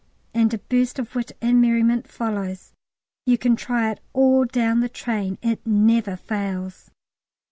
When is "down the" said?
4.45-4.89